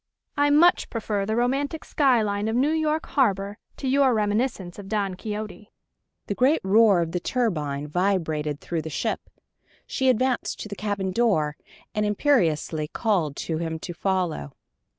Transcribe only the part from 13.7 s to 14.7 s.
to follow.